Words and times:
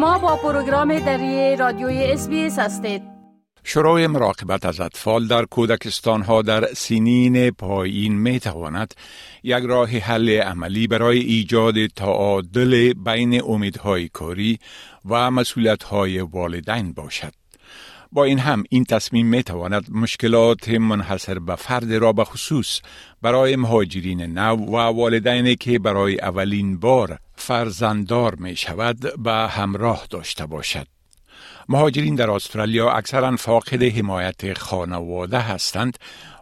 شما 0.00 0.18
با 0.18 0.36
پروگرام 0.36 0.98
دری 0.98 1.56
رادیوی 1.56 2.04
SBS 2.04 2.28
هستید 2.58 3.02
شروع 3.64 4.06
مراقبت 4.06 4.66
از 4.66 4.80
اطفال 4.80 5.26
در 5.26 5.44
کودکستان 5.44 6.22
ها 6.22 6.42
در 6.42 6.66
سنین 6.74 7.50
پایین 7.50 8.14
می 8.14 8.40
تواند 8.40 8.94
یک 9.42 9.64
راه 9.64 9.90
حل 9.90 10.30
عملی 10.30 10.86
برای 10.86 11.18
ایجاد 11.18 11.86
تعادل 11.86 12.92
بین 12.92 13.42
امیدهای 13.42 14.08
کاری 14.08 14.58
و 15.08 15.30
مسئولیت 15.30 15.82
های 15.82 16.20
والدین 16.20 16.92
باشد. 16.92 17.32
با 18.12 18.24
این 18.24 18.38
هم 18.38 18.64
این 18.70 18.84
تصمیم 18.84 19.26
می 19.26 19.42
تواند 19.42 19.90
مشکلات 19.90 20.68
منحصر 20.68 21.38
به 21.38 21.56
فرد 21.56 21.92
را 21.92 22.12
به 22.12 22.24
خصوص 22.24 22.80
برای 23.22 23.56
مهاجرین 23.56 24.22
نو 24.38 24.56
و 24.56 24.76
والدینی 24.76 25.56
که 25.56 25.78
برای 25.78 26.20
اولین 26.20 26.78
بار 26.78 27.18
فرزنددار 27.34 28.34
می 28.34 28.56
شود 28.56 29.22
به 29.22 29.32
همراه 29.32 30.06
داشته 30.10 30.46
باشد. 30.46 30.86
مهاجرین 31.68 32.14
در 32.14 32.30
استرالیا 32.30 32.90
اکثرا 32.90 33.36
فاقد 33.36 33.82
حمایت 33.82 34.58
خانواده 34.58 35.38
هستند 35.38 35.98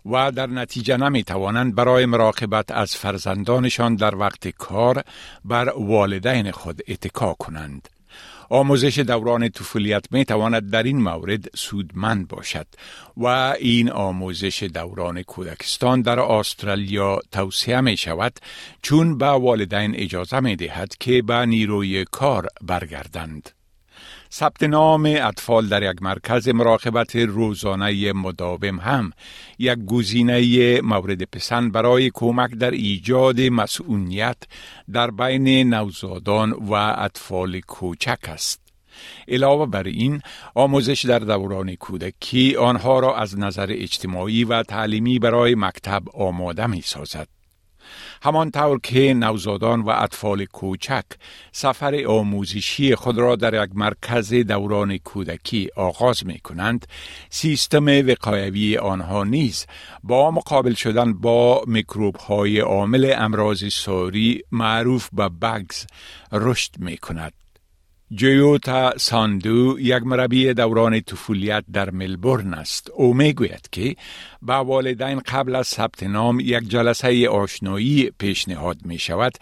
و 0.06 0.32
در 0.32 0.46
نتیجه 0.46 0.96
نمی 0.96 1.24
توانند 1.24 1.74
برای 1.74 2.06
مراقبت 2.06 2.70
از 2.70 2.96
فرزندانشان 2.96 3.94
در 3.94 4.14
وقت 4.14 4.48
کار 4.48 5.02
بر 5.44 5.68
والدین 5.68 6.50
خود 6.50 6.82
اتکا 6.88 7.34
کنند. 7.34 7.88
آموزش 8.48 8.98
دوران 8.98 9.48
طفولیت 9.48 10.12
می 10.12 10.24
تواند 10.24 10.70
در 10.70 10.82
این 10.82 11.02
مورد 11.02 11.56
سودمند 11.56 12.28
باشد 12.28 12.66
و 13.16 13.26
این 13.60 13.90
آموزش 13.90 14.62
دوران 14.62 15.22
کودکستان 15.22 16.02
در 16.02 16.20
استرالیا 16.20 17.20
توصیه 17.32 17.80
می 17.80 17.96
شود 17.96 18.32
چون 18.82 19.18
به 19.18 19.26
والدین 19.26 19.94
اجازه 19.96 20.40
می 20.40 20.56
دهد 20.56 20.96
که 21.00 21.22
به 21.22 21.46
نیروی 21.46 22.04
کار 22.04 22.48
برگردند. 22.62 23.57
ثبت 24.32 24.62
نام 24.62 25.06
اطفال 25.06 25.68
در 25.68 25.90
یک 25.90 26.02
مرکز 26.02 26.48
مراقبت 26.48 27.16
روزانه 27.16 28.12
مداوم 28.12 28.80
هم 28.80 29.12
یک 29.58 29.78
گزینه 29.78 30.80
مورد 30.80 31.22
پسند 31.22 31.72
برای 31.72 32.10
کمک 32.14 32.50
در 32.50 32.70
ایجاد 32.70 33.40
مسئولیت 33.40 34.36
در 34.92 35.10
بین 35.10 35.74
نوزادان 35.74 36.52
و 36.52 36.72
اطفال 36.98 37.60
کوچک 37.60 38.28
است. 38.28 38.60
علاوه 39.28 39.66
بر 39.66 39.82
این 39.82 40.20
آموزش 40.54 41.04
در 41.04 41.18
دوران 41.18 41.74
کودکی 41.74 42.56
آنها 42.56 42.98
را 42.98 43.16
از 43.16 43.38
نظر 43.38 43.66
اجتماعی 43.70 44.44
و 44.44 44.62
تعلیمی 44.62 45.18
برای 45.18 45.54
مکتب 45.54 46.02
آماده 46.14 46.66
می 46.66 46.80
سازد. 46.80 47.37
همانطور 48.22 48.80
که 48.82 49.14
نوزادان 49.14 49.80
و 49.80 49.88
اطفال 49.90 50.44
کوچک 50.44 51.04
سفر 51.52 52.04
آموزشی 52.06 52.94
خود 52.94 53.18
را 53.18 53.36
در 53.36 53.64
یک 53.64 53.70
مرکز 53.74 54.34
دوران 54.34 54.98
کودکی 54.98 55.68
آغاز 55.76 56.26
می 56.26 56.38
کنند 56.38 56.86
سیستم 57.30 57.86
وقایوی 57.86 58.76
آنها 58.76 59.24
نیز 59.24 59.66
با 60.02 60.30
مقابل 60.30 60.74
شدن 60.74 61.12
با 61.12 61.64
میکروب 61.66 62.16
های 62.16 62.60
عامل 62.60 63.14
امراض 63.18 63.64
ساری 63.72 64.42
معروف 64.52 65.08
به 65.12 65.28
بگز 65.28 65.86
رشد 66.32 66.70
می 66.78 66.96
کند 66.96 67.32
جیوتا 68.14 68.98
ساندو 68.98 69.80
یک 69.80 70.02
مربی 70.02 70.54
دوران 70.54 71.00
طفولیت 71.00 71.64
در 71.72 71.90
ملبورن 71.90 72.54
است 72.54 72.90
او 72.90 73.14
می‌گوید 73.14 73.68
که 73.72 73.96
با 74.42 74.64
والدین 74.64 75.20
قبل 75.20 75.56
از 75.56 75.66
ثبت 75.66 76.02
نام 76.02 76.40
یک 76.40 76.68
جلسه 76.68 77.28
آشنایی 77.28 78.10
پیشنهاد 78.18 78.76
می 78.84 78.98
شود 78.98 79.32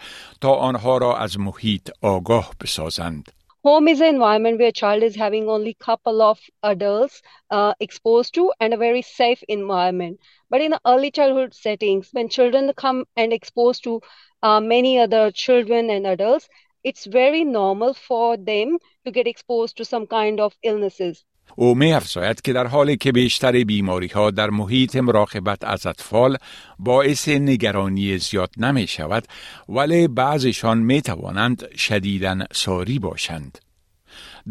تا 0.41 0.53
آنها 0.53 0.97
را 0.97 1.17
از 1.17 1.39
محیط 1.39 1.89
آگاه 2.01 2.51
بسازند 2.61 3.31
Home 3.63 3.87
is 3.89 3.99
an 3.99 4.15
environment 4.15 4.59
where 4.59 4.69
a 4.69 4.71
child 4.71 5.03
is 5.03 5.15
having 5.15 5.49
only 5.49 5.73
couple 5.73 6.21
of 6.21 6.39
adults 6.63 7.21
uh, 7.51 7.73
exposed 7.81 8.33
to 8.35 8.53
and 8.61 8.73
a 8.73 8.77
very 8.77 9.01
safe 9.01 9.43
environment. 9.49 10.19
But 10.49 10.61
in 10.61 10.71
the 10.71 10.79
early 10.85 11.11
childhood 11.11 11.53
settings, 11.53 12.07
when 12.13 12.29
children 12.29 12.71
come 12.77 13.03
and 13.17 13.33
exposed 13.33 13.83
to 13.83 13.99
uh, 14.41 14.61
many 14.61 14.99
other 14.99 15.31
children 15.31 15.89
and 15.89 16.07
adults, 16.07 16.47
it's 16.83 17.05
very 17.05 17.43
normal 17.43 17.93
for 17.93 18.37
them 18.37 18.77
to 19.05 19.11
get 19.11 19.27
exposed 19.27 19.77
to 19.77 19.85
some 19.85 20.05
kind 20.07 20.39
of 20.39 20.53
illnesses. 20.63 21.25
او 21.55 21.75
می 21.75 21.93
افزاید 21.93 22.41
که 22.41 22.53
در 22.53 22.67
حالی 22.67 22.97
که 22.97 23.11
بیشتر 23.11 23.63
بیماری 23.63 24.07
ها 24.07 24.31
در 24.31 24.49
محیط 24.49 24.95
مراقبت 24.95 25.63
از 25.63 25.85
اطفال 25.85 26.37
باعث 26.79 27.27
نگرانی 27.27 28.17
زیاد 28.17 28.49
نمی 28.57 28.87
شود 28.87 29.23
ولی 29.69 30.07
بعضشان 30.07 30.77
می 30.77 31.01
توانند 31.01 31.75
شدیدن 31.75 32.45
ساری 32.51 32.99
باشند. 32.99 33.66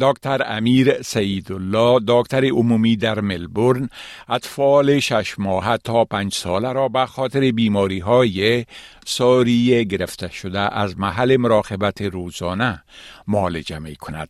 دکتر 0.01 0.43
امیر 0.47 1.03
سیدالله 1.03 2.01
دکتر 2.09 2.45
عمومی 2.45 2.97
در 2.97 3.21
ملبورن 3.21 3.89
اطفال 4.29 5.01
شش 5.01 5.39
ماه 5.39 5.77
تا 5.77 6.05
پنج 6.05 6.35
ساله 6.35 6.73
را 6.73 6.89
به 6.89 7.07
خاطر 7.07 7.51
بیماری 7.51 7.99
های 7.99 8.65
ساری 9.07 9.85
گرفته 9.85 10.31
شده 10.31 10.79
از 10.79 10.99
محل 10.99 11.37
مراقبت 11.37 12.03
روزانه 12.03 12.83
معالجه 13.29 13.79
می 13.79 13.97
کند. 13.97 14.29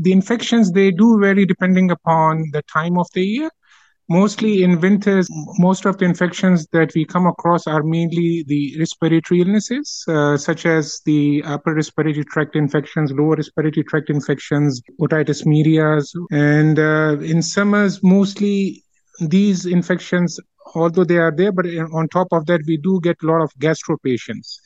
The 0.00 0.12
infections 0.12 0.72
they 0.72 0.90
do 0.90 1.08
vary 1.20 1.44
depending 1.46 1.88
upon 1.90 2.50
the 2.56 2.62
time 2.62 2.98
of 2.98 3.06
the 3.14 3.24
year. 3.34 3.50
Mostly 4.10 4.62
in 4.62 4.80
winters, 4.80 5.28
most 5.58 5.86
of 5.86 5.96
the 5.96 6.04
infections 6.04 6.66
that 6.72 6.92
we 6.94 7.06
come 7.06 7.26
across 7.26 7.66
are 7.66 7.82
mainly 7.82 8.44
the 8.46 8.76
respiratory 8.78 9.40
illnesses, 9.40 10.04
uh, 10.08 10.36
such 10.36 10.66
as 10.66 11.00
the 11.06 11.42
upper 11.46 11.72
respiratory 11.74 12.24
tract 12.24 12.54
infections, 12.54 13.12
lower 13.12 13.36
respiratory 13.36 13.82
tract 13.84 14.10
infections, 14.10 14.82
otitis 15.00 15.46
media. 15.46 16.00
And 16.30 16.78
uh, 16.78 17.16
in 17.20 17.40
summers, 17.40 18.02
mostly 18.02 18.84
these 19.20 19.64
infections, 19.64 20.38
although 20.74 21.04
they 21.04 21.16
are 21.16 21.32
there, 21.34 21.52
but 21.52 21.64
on 21.66 22.08
top 22.08 22.28
of 22.32 22.44
that, 22.46 22.60
we 22.66 22.76
do 22.76 23.00
get 23.02 23.16
a 23.22 23.26
lot 23.26 23.40
of 23.40 23.50
gastro 23.58 23.96
patients. 24.04 24.60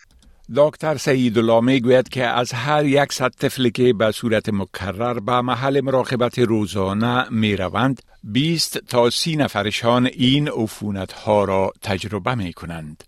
دکتر 0.56 0.96
سیدالله 0.96 1.60
می 1.60 1.80
گوید 1.80 2.08
که 2.08 2.26
از 2.26 2.52
هر 2.52 2.84
یک 2.84 3.12
صد 3.12 3.30
طفلی 3.30 3.70
که 3.70 3.92
به 3.92 4.12
صورت 4.12 4.48
مکرر 4.48 5.20
به 5.20 5.40
محل 5.40 5.80
مراقبت 5.80 6.38
روزانه 6.38 7.30
می 7.30 7.56
روند 7.56 8.02
20 8.24 8.78
تا 8.78 9.10
30 9.10 9.36
نفرشان 9.36 10.06
این 10.06 10.48
عفونت 10.48 11.12
ها 11.12 11.44
را 11.44 11.72
تجربه 11.82 12.34
می 12.34 12.52
کنند. 12.52 13.04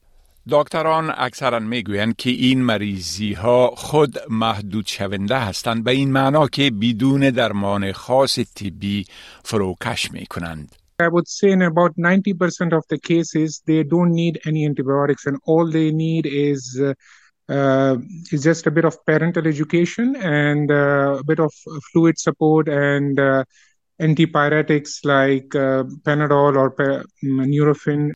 دکتران 0.51 1.13
اکثرا 1.17 1.59
می 1.59 1.83
گویند 1.83 2.17
که 2.17 2.31
این 2.31 2.63
مریضی 2.63 3.33
ها 3.33 3.71
خود 3.77 4.19
محدود 4.31 4.87
شونده 4.87 5.39
هستند 5.39 5.85
به 5.85 5.91
این 5.91 6.13
معنا 6.13 6.49
که 6.49 6.71
بدون 6.71 7.31
درمان 7.31 7.93
خاص 7.93 8.39
طبی 8.39 9.05
فروکش 9.45 10.13
می 10.13 10.27
کنند. 10.27 10.75
I 11.03 11.09
would 11.09 11.29
say 11.29 11.51
in 11.51 11.63
about 11.63 11.93
90% 11.97 12.77
of 12.79 12.85
the 12.91 12.99
cases, 12.99 13.63
they 13.67 13.83
don't 13.83 14.13
need 14.13 14.39
any 14.45 14.67
antibiotics 14.67 15.25
and 15.25 15.39
all 15.47 15.67
they 15.71 15.91
need 15.91 16.27
is 16.27 16.79
uh, 16.79 16.93
uh, 17.51 17.97
just 18.31 18.67
a 18.67 18.71
bit 18.71 18.85
of 18.85 18.97
parental 19.07 19.47
education 19.47 20.17
and 20.17 20.71
uh, 20.71 21.19
a 21.21 21.25
bit 21.25 21.41
of 21.41 21.53
fluid 21.93 22.19
support 22.19 22.69
and 22.69 23.19
uh, 23.21 23.45
antipyretics 24.01 25.05
like 25.05 25.55
uh, 25.55 25.85
Panadol 26.05 26.57
or 26.57 26.71
Nurofen. 27.25 28.13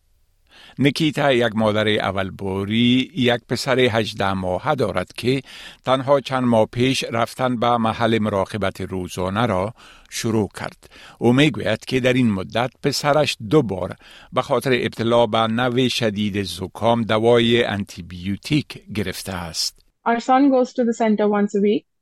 نیکیتا 0.78 1.32
یک 1.32 1.56
مادر 1.56 1.88
اول 1.88 2.30
بوری 2.30 3.10
یک 3.16 3.40
پسر 3.48 3.78
هجده 3.78 4.32
ماهه 4.32 4.74
دارد 4.74 5.12
که 5.12 5.42
تنها 5.84 6.20
چند 6.20 6.44
ماه 6.44 6.66
پیش 6.66 7.04
رفتن 7.10 7.56
به 7.56 7.76
محل 7.76 8.18
مراقبت 8.18 8.80
روزانه 8.80 9.46
را 9.46 9.74
شروع 10.10 10.48
کرد. 10.60 10.90
او 11.18 11.32
می‌گوید 11.32 11.84
که 11.84 12.00
در 12.00 12.12
این 12.12 12.30
مدت 12.30 12.70
پسرش 12.82 13.36
دو 13.50 13.62
بار 13.62 13.96
به 14.32 14.42
خاطر 14.42 14.72
ابتلا 14.72 15.26
به 15.26 15.38
نوع 15.38 15.88
شدید 15.88 16.42
زکام 16.42 17.02
دوای 17.02 17.64
انتیبیوتیک 17.64 18.92
گرفته 18.94 19.32
است. 19.32 19.84
Our 20.06 20.20
son 20.20 20.50
goes 20.50 20.72
to 20.74 20.84
the 20.84 20.92
center 20.92 21.26
once 21.28 21.54
a 21.54 21.62
week. 21.62 21.93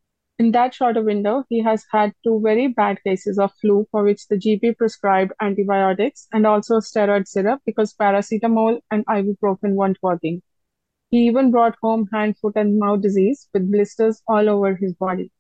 In 0.42 0.52
that 0.52 0.76
shorter 0.76 1.02
window, 1.02 1.46
he 1.50 1.64
has 1.64 1.84
had 1.92 2.14
two 2.24 2.40
very 2.44 2.68
bad 2.68 3.04
cases 3.04 3.40
of 3.40 3.52
flu 3.60 3.88
for 3.90 4.04
which 4.04 4.28
the 4.28 4.36
GP 4.36 4.78
prescribed 4.78 5.32
antibiotics 5.42 6.28
and 6.32 6.46
also 6.46 6.76
steroid 6.80 7.28
syrup 7.28 7.62
because 7.66 7.96
paracetamol 7.96 8.78
and 8.92 9.04
ibuprofen 9.08 9.74
weren't 9.74 9.98
working. 10.04 10.44
He 11.10 11.26
even 11.26 11.50
brought 11.50 11.76
home 11.82 12.08
hand, 12.14 12.38
foot, 12.38 12.54
and 12.56 12.78
mouth 12.78 13.02
disease 13.02 13.48
with 13.52 13.72
blisters 13.72 14.22
all 14.28 14.48
over 14.48 14.76
his 14.76 14.94
body. 14.94 15.32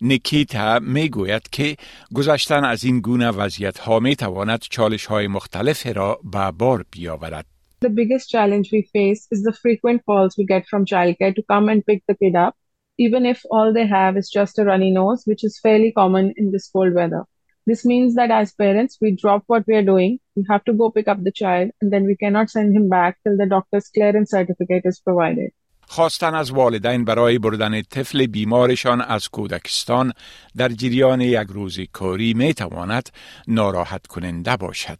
نیکیتا 0.00 0.78
می 0.78 1.08
گوید 1.08 1.48
که 1.48 1.76
گذشتن 2.14 2.64
از 2.64 2.84
این 2.84 3.00
گونه 3.00 3.30
وضعیت 3.30 3.78
ها 3.78 4.00
می 4.00 4.16
تواند 4.16 4.60
چالش 4.60 5.06
های 5.06 5.26
مختلف 5.26 5.86
را 5.86 6.20
به 6.32 6.50
بار 6.50 6.84
بیاورد. 6.90 7.46
The 7.84 7.88
biggest 7.88 8.30
challenge 8.30 8.68
we 8.72 8.82
face 8.82 9.26
is 9.32 9.42
the 9.42 9.52
frequent 9.52 10.02
calls 10.06 10.38
we 10.38 10.44
get 10.46 10.66
from 10.66 10.84
childcare 10.84 11.34
to 11.34 11.42
come 11.42 11.68
and 11.68 11.84
pick 11.86 12.02
the 12.08 12.14
kid 12.14 12.36
up 12.36 12.54
even 12.98 13.24
if 13.24 13.42
all 13.50 13.72
they 13.72 13.86
have 13.86 14.16
is 14.16 14.28
just 14.28 14.58
a 14.58 14.64
runny 14.64 14.90
nose, 14.90 15.22
which 15.24 15.42
is 15.44 15.58
fairly 15.58 15.92
common 15.92 16.34
in 16.36 16.52
this 16.52 16.68
cold 16.68 16.92
weather. 16.94 17.24
This 17.66 17.84
means 17.84 18.14
that 18.14 18.30
as 18.30 18.52
parents, 18.52 18.98
we 19.00 19.10
drop 19.22 19.42
what 19.46 19.66
we 19.66 19.74
are 19.74 19.88
doing, 19.92 20.18
we 20.36 20.44
have 20.50 20.64
to 20.64 20.72
go 20.72 20.90
pick 20.90 21.08
up 21.08 21.22
the 21.22 21.32
child, 21.32 21.70
and 21.80 21.92
then 21.92 22.04
we 22.04 22.16
cannot 22.16 22.50
send 22.50 22.76
him 22.76 22.88
back 22.88 23.18
till 23.22 23.36
the 23.36 23.46
doctor's 23.46 23.88
clearance 23.88 24.30
certificate 24.30 24.84
is 24.84 25.00
provided. 25.00 25.50
خواستن 25.88 26.34
از 26.34 26.50
والدین 26.50 27.04
برای 27.04 27.38
بردن 27.38 27.82
طفل 27.82 28.26
بیمارشان 28.26 29.00
از 29.00 29.28
کودکستان 29.28 30.12
در 30.56 30.68
جریان 30.68 31.20
یک 31.20 31.48
روز 31.48 31.80
کاری 31.92 32.34
می 32.34 32.54
تواند 32.54 33.08
ناراحت 33.48 34.06
کننده 34.06 34.56
باشد. 34.56 34.98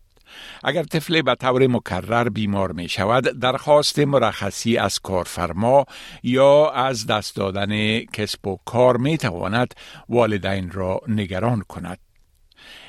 اگر 0.64 0.84
طفل 0.84 1.22
به 1.22 1.36
طور 1.36 1.68
مکرر 1.68 2.30
بیمار 2.30 2.72
می 2.72 2.90
شود 2.90 3.24
درخواست 3.24 4.00
مرخصی 4.00 4.78
از 4.78 5.00
کارفرما 5.00 5.86
یا 6.24 6.70
از 6.70 7.08
دست 7.08 7.36
دادن 7.36 8.00
کسب 8.00 8.48
و 8.48 8.58
کار 8.66 8.98
می 8.98 9.18
تواند 9.18 9.74
والدین 10.10 10.72
را 10.72 11.02
نگران 11.08 11.62
کند 11.62 12.00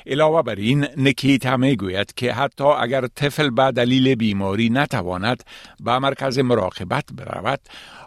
علاوه 0.07 0.41
بر 0.41 0.55
این 0.55 0.87
نکیتا 0.97 1.57
می 1.57 1.75
گوید 1.75 2.13
که 2.13 2.33
حتی 2.33 2.63
اگر 2.63 3.07
طفل 3.07 3.49
به 3.49 3.71
دلیل 3.71 4.15
بیماری 4.15 4.69
نتواند 4.69 5.43
به 5.79 5.99
مرکز 5.99 6.39
مراقبت 6.39 7.05
برود 7.13 7.59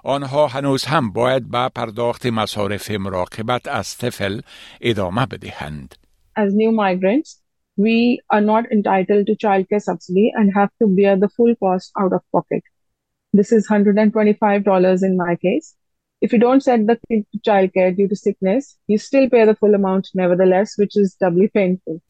آنها 0.04 0.46
هنوز 0.46 0.84
هم 0.84 1.12
باید 1.12 1.50
به 1.50 1.68
پرداخت 1.74 2.26
مصارف 2.26 2.90
مراقبت 2.90 3.68
از 3.68 3.98
طفل 3.98 4.40
ادامه 4.80 5.26
بدهند. 5.26 5.94
As 6.38 6.52
new 6.52 6.72
migrants, 6.72 7.39
we 7.79 8.21
are 8.29 8.41
not 8.41 8.71
entitled 8.71 9.27
to 9.27 9.35
childcare 9.35 9.81
subsidy 9.81 10.31
and 10.33 10.53
have 10.53 10.69
to 10.81 10.87
bear 10.87 11.17
the 11.17 11.29
full 11.29 11.55
cost 11.55 11.91
out 11.99 12.13
of 12.13 12.21
pocket. 12.31 12.63
This 13.33 13.51
is 13.51 13.67
$125 13.67 15.03
in 15.03 15.17
my 15.17 15.35
case. 15.35 15.75
If 16.21 16.31
you 16.31 16.39
don't 16.39 16.63
send 16.63 16.87
the 16.87 16.97
kid 17.09 17.25
to 17.33 17.39
childcare 17.39 17.95
due 17.95 18.07
to 18.07 18.15
sickness, 18.15 18.77
you 18.87 18.97
still 18.97 19.29
pay 19.29 19.45
the 19.45 19.55
full 19.55 19.75
amount 19.75 20.09
nevertheless, 20.13 20.77
which 20.77 20.95
is 20.97 21.15
doubly 21.15 21.49
painful. 21.49 22.01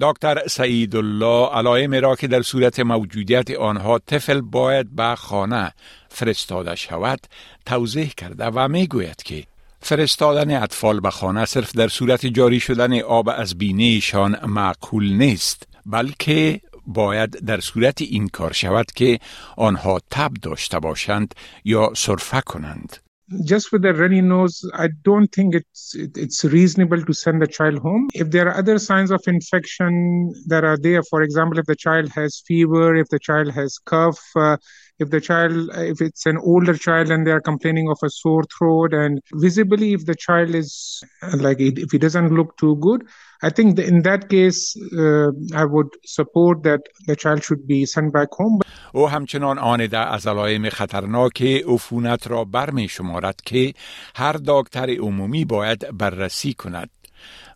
دکتر 0.00 0.48
سعید 0.48 0.96
الله 0.96 1.48
علائم 1.48 1.94
را 1.94 2.16
که 2.16 2.26
در 2.26 2.42
صورت 2.42 2.80
موجودیت 2.80 3.50
آنها 3.50 3.98
طفل 3.98 4.40
باید 4.40 4.96
به 4.96 5.14
خانه 5.14 5.72
فرستاده 6.08 6.74
شود 6.74 7.20
توضیح 7.66 8.12
کرده 8.16 8.44
و 8.44 8.68
می 8.68 8.86
گوید 8.86 9.22
که 9.22 9.44
فرستادن 9.81 10.63
اطفال 10.63 10.99
به 10.99 11.09
خانه 11.09 11.45
صرف 11.45 11.75
در 11.75 11.87
صورت 11.87 12.25
جاری 12.25 12.59
شدن 12.59 13.01
آب 13.01 13.29
از 13.29 13.57
بینیشان 13.57 14.45
معقول 14.45 15.13
نیست 15.13 15.67
بلکه 15.85 16.61
باید 16.87 17.29
در 17.29 17.59
صورت 17.59 18.01
این 18.01 18.27
کار 18.27 18.53
شود 18.53 18.91
که 18.91 19.19
آنها 19.57 19.99
تب 20.11 20.33
داشته 20.41 20.79
باشند 20.79 21.35
یا 21.65 21.91
سرفه 21.95 22.41
کنند. 22.41 22.97
just 23.45 23.71
with 23.71 23.85
a 23.85 23.93
runny 23.93 24.21
nose, 24.21 24.67
I 24.73 24.87
don't 25.03 25.31
think 25.31 25.53
it's 25.55 25.95
it's 25.95 26.43
reasonable 26.43 27.01
to 27.03 27.13
send 27.13 27.41
the 27.41 27.47
child 27.47 27.77
home. 27.79 28.07
If 28.13 28.31
there 28.31 28.47
are 28.47 28.57
other 28.57 28.77
signs 28.79 29.11
of 29.11 29.21
infection 29.27 30.33
that 30.47 30.63
are 30.63 30.77
there, 30.77 31.03
for 31.03 31.21
example, 31.21 31.59
if 31.59 31.65
the 31.65 31.75
child 31.75 32.09
has 32.09 32.41
fever, 32.47 32.95
if 32.95 33.07
the 33.09 33.19
child 33.19 33.51
has 33.51 33.77
cough, 33.77 34.19
uh, 34.35 34.57
if 34.99 35.09
the 35.09 35.21
child, 35.21 35.69
if 35.93 36.01
it's 36.01 36.25
an 36.25 36.37
older 36.37 36.75
child 36.75 37.09
and 37.11 37.25
they 37.25 37.31
are 37.31 37.41
complaining 37.41 37.87
of 37.89 37.97
a 38.03 38.09
sore 38.09 38.43
throat, 38.55 38.93
and 38.93 39.21
visibly 39.33 39.93
if 39.93 40.05
the 40.05 40.15
child 40.15 40.53
is 40.53 41.01
like 41.45 41.59
if 41.59 41.91
he 41.91 41.97
doesn't 41.97 42.31
look 42.37 42.57
too 42.57 42.75
good, 42.87 43.01
I 43.41 43.49
think 43.49 43.79
in 43.79 44.01
that 44.03 44.29
case, 44.29 44.75
uh, 45.03 45.31
I 45.55 45.65
would 45.73 45.91
support 46.05 46.63
that 46.63 46.81
the 47.07 47.15
child 47.15 47.43
should 47.43 47.65
be 47.67 47.85
sent 47.85 48.13
back 48.13 48.29
home. 48.31 48.59
او 48.93 49.09
همچنان 49.09 49.59
آنده 49.59 49.97
از 49.97 50.27
علائم 50.27 50.69
خطرناک 50.69 51.41
عفونت 51.41 52.27
را 52.27 52.45
برمی 52.45 52.87
شمارد 52.87 53.41
که 53.45 53.73
هر 54.15 54.39
دکتر 54.45 54.89
عمومی 54.89 55.45
باید 55.45 55.97
بررسی 55.97 56.53
کند. 56.53 56.89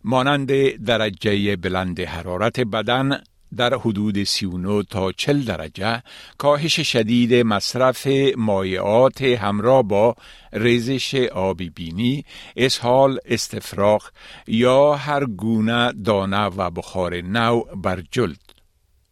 مانند 0.04 0.52
درجه 0.84 1.56
بلند 1.56 2.00
حرارت 2.00 2.60
بدن 2.60 3.20
در 3.54 3.74
حدود 3.74 4.24
39 4.24 4.82
تا 4.82 5.12
40 5.12 5.44
درجه 5.44 6.02
کاهش 6.38 6.80
شدید 6.80 7.34
مصرف 7.34 8.08
مایعات 8.36 9.22
همراه 9.22 9.82
با 9.82 10.14
ریزش 10.52 11.14
آبی 11.14 11.70
بینی، 11.70 12.24
اسهال، 12.56 13.18
استفراغ 13.24 14.10
یا 14.46 14.94
هر 14.94 15.24
گونه 15.24 15.92
دانه 15.92 16.46
و 16.46 16.70
بخار 16.70 17.20
نو 17.20 17.60
بر 17.60 18.02
جلد. 18.10 18.54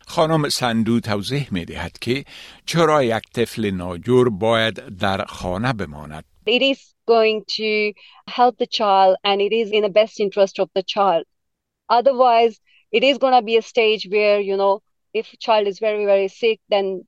خانم 0.06 0.48
سندو 0.48 1.00
توضیح 1.00 1.48
می 1.50 1.64
دهد 1.64 1.98
که 1.98 2.24
چرا 2.66 3.04
یک 3.04 3.22
طفل 3.34 3.70
ناجور 3.70 4.30
باید 4.30 4.74
در 4.98 5.24
خانه 5.24 5.72
بماند. 5.72 6.24
It 6.46 6.62
is 6.62 6.78
going 7.06 7.44
to 7.58 7.92
help 8.28 8.58
the 8.58 8.66
child 8.66 9.16
and 9.24 9.40
it 9.40 9.52
is 9.52 9.70
in 9.70 9.82
the 9.82 9.94
best 10.00 10.20
interest 10.20 10.58
of 10.58 10.68
the 10.74 10.82
child. 10.82 11.24
Otherwise, 11.88 12.54
it 12.91 13.03
is 13.03 13.17
going 13.17 13.33
to 13.33 13.41
be 13.41 13.57
a 13.57 13.61
stage 13.61 14.07
where 14.09 14.39
you 14.39 14.57
know 14.57 14.81
if 15.13 15.25
child 15.39 15.67
is 15.67 15.79
very 15.79 16.05
very 16.05 16.27
sick 16.27 16.59
then 16.69 17.05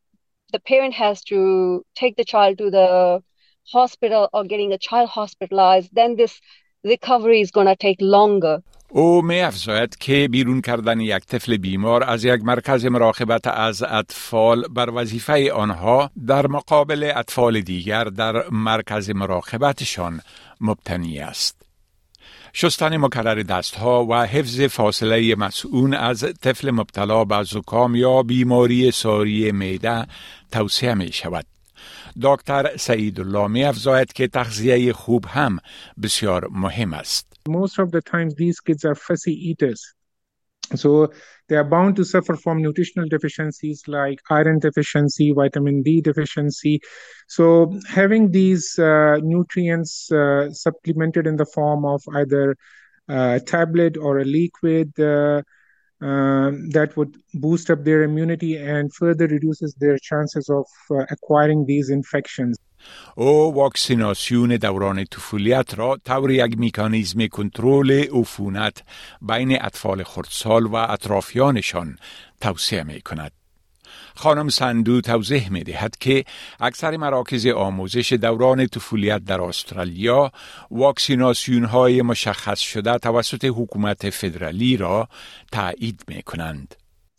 the 0.53 0.59
parent 0.59 0.93
has 0.93 1.23
to 1.23 1.83
take 1.95 2.15
the 2.15 2.25
child 2.25 2.57
to 2.57 2.69
the 2.69 3.21
hospital 3.71 4.29
or 4.33 4.43
getting 4.43 4.71
a 4.73 4.77
child 4.77 5.09
hospitalized 5.09 5.89
then 5.93 6.15
this 6.15 6.39
recovery 6.83 7.41
is 7.41 7.51
going 7.51 7.67
to 7.67 7.75
take 7.75 7.97
longer 8.01 8.61
او 8.91 9.21
می 9.21 9.41
افزاید 9.41 9.97
که 9.97 10.27
بیرون 10.31 10.61
کردن 10.61 10.99
یک 10.99 11.25
طفل 11.25 11.57
بیمار 11.57 12.03
از 12.03 12.25
یک 12.25 12.41
مرکز 12.43 12.85
مراقبت 12.85 13.47
از 13.47 13.83
اطفال 13.83 14.63
بر 14.67 14.89
وظیفه 14.93 15.53
آنها 15.53 16.11
در 16.27 16.47
مقابل 16.47 17.11
اطفال 17.15 17.61
دیگر 17.61 18.03
در 18.03 18.49
مرکز 18.49 19.09
مراقبتشان 19.09 20.21
مبتنی 20.61 21.19
است. 21.19 21.61
شستن 22.56 22.96
مکرر 22.96 23.42
دستها 23.42 24.06
و 24.06 24.14
حفظ 24.14 24.60
فاصله 24.60 25.34
مسئول 25.34 25.94
از 25.94 26.24
طفل 26.42 26.70
مبتلا 26.70 27.24
به 27.24 27.42
زکام 27.42 27.94
یا 27.94 28.22
بیماری 28.22 28.90
ساری 28.90 29.52
میده 29.52 30.06
توصیه 30.52 30.94
می 30.94 31.12
شود. 31.12 31.46
دکتر 32.22 32.76
سعید 32.76 33.20
الله 33.20 33.46
می 33.46 33.64
افزاید 33.64 34.12
که 34.12 34.28
تغذیه 34.28 34.92
خوب 34.92 35.24
هم 35.28 35.58
بسیار 36.02 36.48
مهم 36.50 36.94
است. 36.94 37.36
Most 37.48 37.78
of 37.78 37.90
the 37.90 38.00
times 38.00 38.34
these 38.34 38.60
kids 38.60 38.84
are 38.84 38.94
fussy 38.94 39.34
eaters. 39.50 40.03
So 40.74 41.12
they 41.48 41.56
are 41.56 41.64
bound 41.64 41.96
to 41.96 42.04
suffer 42.04 42.36
from 42.36 42.62
nutritional 42.62 43.08
deficiencies 43.08 43.82
like 43.86 44.20
iron 44.30 44.58
deficiency, 44.58 45.32
vitamin 45.32 45.82
D 45.82 46.00
deficiency. 46.00 46.80
So 47.28 47.78
having 47.88 48.30
these 48.30 48.78
uh, 48.78 49.18
nutrients 49.22 50.10
uh, 50.10 50.50
supplemented 50.50 51.26
in 51.26 51.36
the 51.36 51.46
form 51.46 51.84
of 51.84 52.02
either 52.14 52.56
a 53.08 53.40
tablet 53.40 53.96
or 53.96 54.18
a 54.18 54.24
liquid 54.24 54.98
uh, 54.98 55.42
um, 56.00 56.70
that 56.70 56.96
would 56.96 57.16
boost 57.34 57.70
up 57.70 57.84
their 57.84 58.02
immunity 58.02 58.56
and 58.56 58.92
further 58.94 59.26
reduces 59.26 59.74
their 59.74 59.98
chances 59.98 60.48
of 60.48 60.66
uh, 60.90 61.04
acquiring 61.10 61.66
these 61.66 61.90
infections. 61.90 62.58
او 63.14 63.54
واکسیناسیون 63.54 64.56
دوران 64.56 65.04
طفولیت 65.04 65.78
را 65.78 65.98
طور 66.04 66.30
یک 66.30 66.58
میکانیزم 66.58 67.26
کنترل 67.26 68.04
عفونت 68.12 68.82
بین 69.22 69.62
اطفال 69.62 70.02
خردسال 70.02 70.66
و 70.66 70.74
اطرافیانشان 70.74 71.98
توصیه 72.40 72.82
می 72.82 73.00
کند. 73.00 73.32
خانم 74.16 74.48
سندو 74.48 75.00
توضیح 75.00 75.52
می 75.52 75.64
دهد 75.64 75.96
که 75.96 76.24
اکثر 76.60 76.96
مراکز 76.96 77.46
آموزش 77.46 78.12
دوران 78.12 78.66
طفولیت 78.66 79.24
در 79.24 79.40
استرالیا 79.42 80.32
واکسیناسیون 80.70 81.64
های 81.64 82.02
مشخص 82.02 82.60
شده 82.60 82.98
توسط 82.98 83.44
حکومت 83.44 84.10
فدرالی 84.10 84.76
را 84.76 85.08
تایید 85.52 86.04
می 86.08 86.22
کنند. 86.22 86.74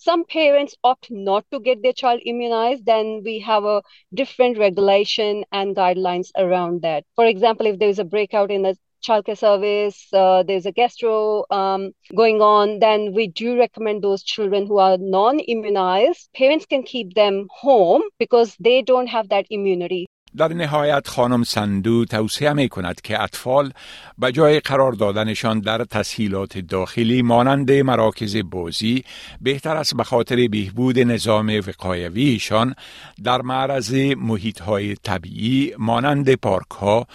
Some 0.06 0.24
parents 0.24 0.76
opt 0.84 1.10
not 1.10 1.46
to 1.52 1.60
get 1.60 1.82
their 1.82 1.94
child 1.94 2.22
immunized, 2.26 2.86
then 2.86 3.22
we 3.26 3.40
have 3.40 3.64
a 3.66 3.82
different 4.14 4.58
regulation 4.60 5.44
and 5.52 5.76
guidelines 5.76 6.30
around 6.38 6.84
that. 6.84 7.04
For 7.16 7.26
example, 7.26 7.66
if 7.66 7.80
there 7.80 7.90
is 7.90 8.00
a 8.00 8.06
breakout 8.06 8.52
in 8.52 8.62
the 8.62 8.78
childcare 9.06 9.38
service, 9.38 10.08
uh, 10.14 10.44
there's 10.44 10.68
a 10.68 10.72
gastro 10.72 11.46
um, 11.50 11.92
going 12.16 12.42
on, 12.42 12.80
then 12.80 13.14
we 13.14 13.28
do 13.28 13.58
recommend 13.58 14.04
those 14.04 14.24
children 14.24 14.68
who 14.68 14.78
are 14.78 14.98
non 15.00 15.40
immunized. 15.40 16.30
Parents 16.36 16.66
can 16.66 16.84
keep 16.84 17.16
them 17.16 17.48
home 17.50 18.04
because 18.20 18.56
they 18.60 18.82
don't 18.84 19.08
have 19.08 19.30
that 19.30 19.46
immunity. 19.50 20.06
در 20.38 20.54
نهایت 20.54 21.08
خانم 21.08 21.44
سندو 21.44 22.06
توصیه 22.06 22.54
می 22.54 22.70
کند 22.70 23.02
که 23.02 23.22
اطفال 23.24 23.72
به 24.18 24.32
جای 24.32 24.60
قرار 24.60 24.92
دادنشان 24.92 25.60
در 25.60 25.84
تسهیلات 25.84 26.58
داخلی 26.58 27.22
مانند 27.22 27.72
مراکز 27.72 28.38
بازی 28.38 29.04
بهتر 29.42 29.76
است 29.76 29.98
به 29.98 30.04
خاطر 30.04 30.48
بهبود 30.48 31.00
نظام 31.00 31.62
وقایویشان 31.68 32.76
در 33.24 33.42
معرض 33.42 33.94
محیط 34.18 34.62
های 34.62 34.96
طبیعی 34.96 35.74
مانند 35.78 36.34
پارک 36.36 36.72
ها 36.72 37.08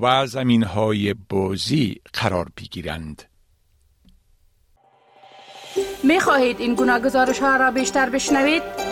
و 0.00 0.26
زمین 0.26 0.62
های 0.62 1.14
بازی 1.28 2.00
قرار 2.12 2.48
بگیرند. 2.56 3.22
می 6.02 6.20
خواهید 6.20 6.60
این 6.60 6.74
گناه 6.74 7.00
گزارش 7.00 7.38
ها 7.38 7.56
را 7.56 7.70
بیشتر 7.70 8.10
بشنوید؟ 8.10 8.91